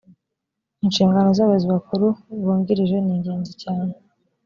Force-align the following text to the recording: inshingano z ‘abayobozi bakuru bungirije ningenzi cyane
inshingano 0.85 1.29
z 1.37 1.39
‘abayobozi 1.43 1.65
bakuru 1.73 2.05
bungirije 2.43 2.97
ningenzi 3.05 3.51
cyane 3.61 3.91